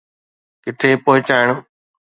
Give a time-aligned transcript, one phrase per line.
[0.63, 1.47] ڪٿي پهچائڻ.